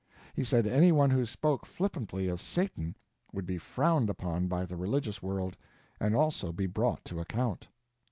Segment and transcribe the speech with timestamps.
[0.33, 2.97] He said any one who spoke flippantly of Satan
[3.33, 5.55] would be frowned upon by the religious world
[5.99, 7.67] and also be brought to account.